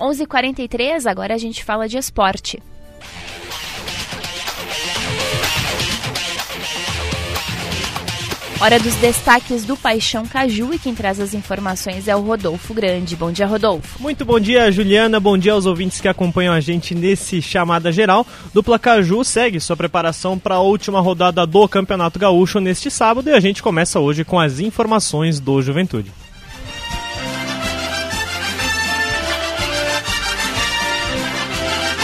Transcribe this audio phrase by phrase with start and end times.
[0.00, 2.62] 11:43 agora a gente fala de esporte.
[8.60, 13.16] Hora dos destaques do Paixão Caju e quem traz as informações é o Rodolfo Grande.
[13.16, 14.00] Bom dia, Rodolfo.
[14.00, 15.18] Muito bom dia, Juliana.
[15.18, 18.24] Bom dia aos ouvintes que acompanham a gente nesse chamada geral.
[18.54, 23.32] Dupla Caju segue sua preparação para a última rodada do Campeonato Gaúcho neste sábado e
[23.32, 26.12] a gente começa hoje com as informações do Juventude.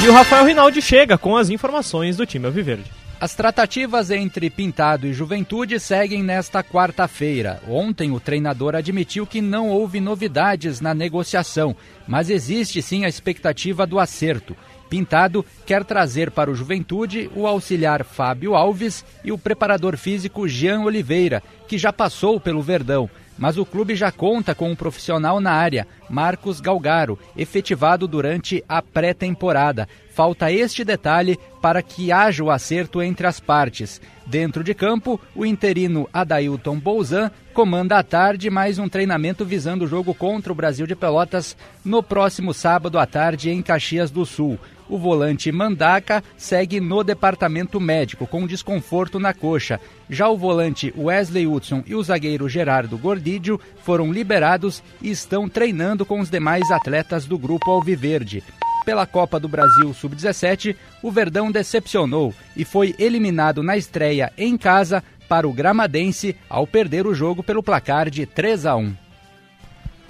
[0.04, 2.92] E o Rafael Rinaldi chega com as informações do time Alviverde.
[3.18, 7.62] As tratativas entre Pintado e Juventude seguem nesta quarta-feira.
[7.66, 11.74] Ontem, o treinador admitiu que não houve novidades na negociação,
[12.06, 14.54] mas existe sim a expectativa do acerto.
[14.90, 20.82] Pintado quer trazer para o Juventude o auxiliar Fábio Alves e o preparador físico Jean
[20.82, 25.52] Oliveira, que já passou pelo Verdão mas o clube já conta com um profissional na
[25.52, 29.88] área, Marcos Galgaro, efetivado durante a pré-temporada.
[30.12, 34.00] Falta este detalhe para que haja o acerto entre as partes.
[34.26, 39.88] Dentro de campo, o interino Adailton Bouzan comanda à tarde mais um treinamento visando o
[39.88, 44.58] jogo contra o Brasil de Pelotas no próximo sábado à tarde em Caxias do Sul.
[44.88, 49.80] O volante Mandaca segue no departamento médico com desconforto na coxa.
[50.10, 56.04] Já o volante Wesley Hudson e o zagueiro Gerardo Gordídio foram liberados e estão treinando
[56.04, 58.42] com os demais atletas do grupo Alviverde.
[58.84, 65.02] Pela Copa do Brasil Sub-17, o Verdão decepcionou e foi eliminado na estreia em casa
[65.28, 68.94] para o Gramadense ao perder o jogo pelo placar de 3 a 1.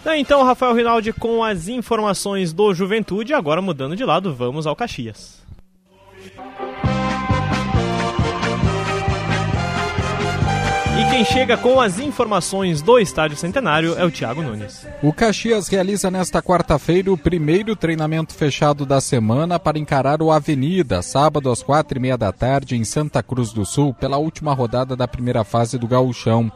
[0.03, 3.33] Tá, então, Rafael Rinaldi com as informações do Juventude.
[3.33, 5.44] Agora, mudando de lado, vamos ao Caxias.
[11.11, 14.87] Quem chega com as informações do Estádio Centenário é o Thiago Nunes.
[15.03, 21.03] O Caxias realiza nesta quarta-feira o primeiro treinamento fechado da semana para encarar o Avenida,
[21.03, 24.97] sábado às quatro e meia da tarde em Santa Cruz do Sul, pela última rodada
[24.97, 26.51] da primeira fase do Gauchão.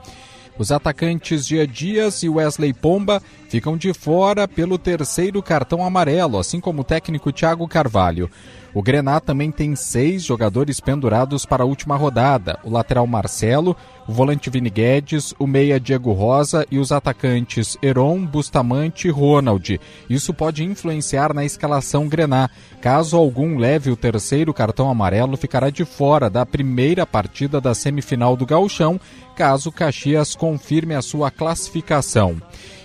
[0.59, 6.59] Os atacantes Gia Dias e Wesley Pomba ficam de fora pelo terceiro cartão amarelo, assim
[6.59, 8.29] como o técnico Thiago Carvalho.
[8.75, 13.77] O Grená também tem seis jogadores pendurados para a última rodada: o lateral Marcelo,
[14.09, 19.79] o volante Vini Guedes, o meia Diego Rosa e os atacantes Heron, Bustamante e Ronald.
[20.09, 22.49] Isso pode influenciar na escalação Grená.
[22.81, 28.35] Caso algum leve o terceiro cartão amarelo, ficará de fora da primeira partida da semifinal
[28.35, 28.99] do Gauchão,
[29.37, 32.41] caso Caxias confirme a sua classificação.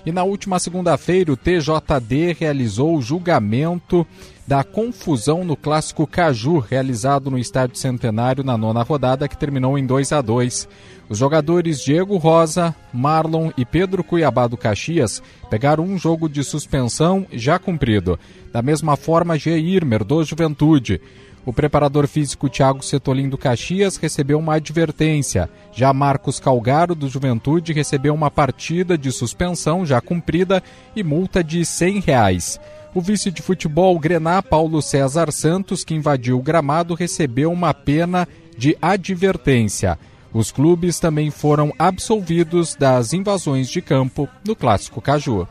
[0.06, 4.06] E na última segunda-feira, o TJD realizou o julgamento
[4.46, 9.86] da confusão no clássico Caju, realizado no Estádio Centenário na nona rodada, que terminou em
[9.86, 10.68] 2 a 2.
[11.08, 17.26] Os jogadores Diego Rosa, Marlon e Pedro Cuiabá do Caxias pegaram um jogo de suspensão
[17.32, 18.20] já cumprido.
[18.54, 19.58] Da mesma forma, G.
[19.58, 21.02] Irmer, do Juventude.
[21.44, 25.50] O preparador físico Thiago Setolin do Caxias recebeu uma advertência.
[25.74, 30.62] Já Marcos Calgaro do Juventude recebeu uma partida de suspensão já cumprida
[30.96, 32.60] e multa de 100 reais.
[32.94, 38.28] O vice de futebol Grená, Paulo César Santos, que invadiu o gramado, recebeu uma pena
[38.56, 39.98] de advertência.
[40.32, 45.48] Os clubes também foram absolvidos das invasões de campo no Clássico Caju.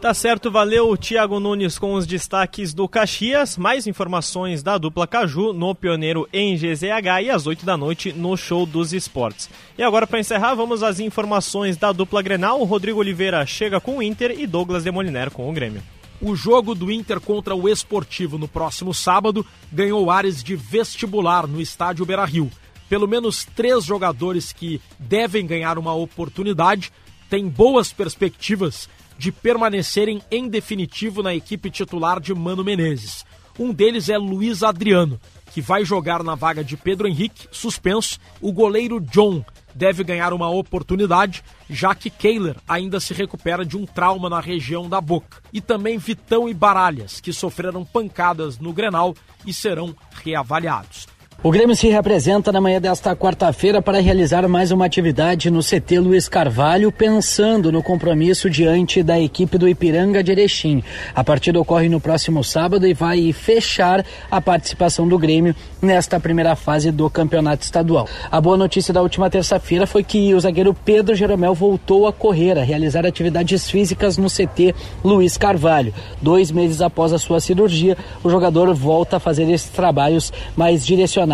[0.00, 3.58] Tá certo, valeu Thiago Nunes com os destaques do Caxias.
[3.58, 8.34] Mais informações da dupla Caju no Pioneiro em GZH e às 8 da noite no
[8.34, 9.50] Show dos Esportes.
[9.76, 12.64] E agora, para encerrar, vamos às informações da dupla Grenal.
[12.64, 15.82] Rodrigo Oliveira chega com o Inter e Douglas Demoliner com o Grêmio.
[16.18, 21.60] O jogo do Inter contra o Esportivo no próximo sábado ganhou ares de vestibular no
[21.60, 22.50] estádio Beira Rio.
[22.88, 26.90] Pelo menos três jogadores que devem ganhar uma oportunidade
[27.28, 28.88] têm boas perspectivas
[29.20, 33.26] de permanecerem em definitivo na equipe titular de Mano Menezes.
[33.58, 35.20] Um deles é Luiz Adriano,
[35.52, 38.18] que vai jogar na vaga de Pedro Henrique, suspenso.
[38.40, 39.44] O goleiro John
[39.74, 44.88] deve ganhar uma oportunidade, já que Kehler ainda se recupera de um trauma na região
[44.88, 45.42] da boca.
[45.52, 49.14] E também Vitão e Baralhas, que sofreram pancadas no Grenal
[49.44, 49.94] e serão
[50.24, 51.06] reavaliados.
[51.42, 55.98] O Grêmio se representa na manhã desta quarta-feira para realizar mais uma atividade no CT
[55.98, 60.84] Luiz Carvalho, pensando no compromisso diante da equipe do Ipiranga de Erechim.
[61.14, 66.54] A partida ocorre no próximo sábado e vai fechar a participação do Grêmio nesta primeira
[66.54, 68.06] fase do campeonato estadual.
[68.30, 72.58] A boa notícia da última terça-feira foi que o zagueiro Pedro Jeromel voltou a correr,
[72.58, 75.94] a realizar atividades físicas no CT Luiz Carvalho.
[76.20, 81.29] Dois meses após a sua cirurgia, o jogador volta a fazer esses trabalhos mais direcionados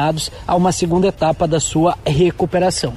[0.46, 2.96] a uma segunda etapa da sua recuperação.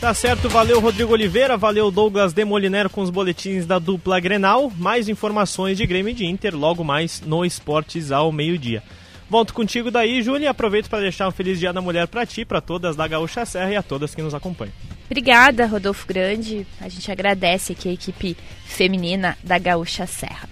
[0.00, 4.72] Tá certo, valeu Rodrigo Oliveira, valeu Douglas Demoliner com os boletins da dupla Grenal.
[4.78, 8.82] Mais informações de Grêmio e de Inter logo mais no Esportes ao meio-dia.
[9.28, 12.44] Volto contigo daí, Júlia, e aproveito para deixar um feliz Dia da Mulher para ti,
[12.44, 14.72] para todas da Gaúcha Serra e a todas que nos acompanham.
[15.06, 16.66] Obrigada, Rodolfo Grande.
[16.80, 20.48] A gente agradece aqui a equipe feminina da Gaúcha Serra.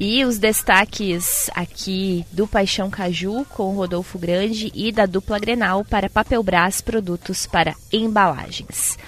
[0.00, 6.10] E os destaques aqui do Paixão Caju com Rodolfo Grande e da dupla Grenal para
[6.10, 8.98] Papel Brás Produtos para Embalagens.